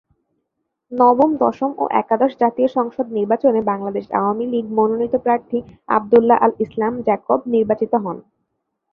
[0.91, 5.57] নবম, দশম ও একাদশ জাতীয় সংসদ নির্বাচনে বাংলাদেশ আওয়ামী লীগ মনোনীত প্রার্থী
[5.89, 8.17] আব্দুল্লাহ আল ইসলাম জ্যাকব নির্বাচিত হন।